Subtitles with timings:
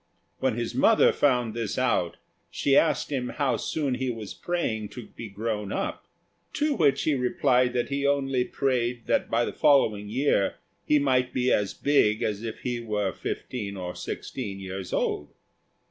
[0.39, 2.17] When his mother found this out,
[2.49, 6.07] she asked him how soon he was praying to be grown up;
[6.53, 10.55] to which he replied that he only prayed that by the following year
[10.87, 15.35] he might be as big as if he were fifteen or sixteen years old.